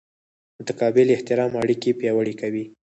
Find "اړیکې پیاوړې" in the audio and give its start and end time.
1.61-2.33